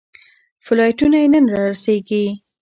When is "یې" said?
1.21-1.27